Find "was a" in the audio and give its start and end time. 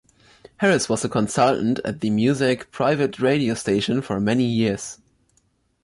0.89-1.09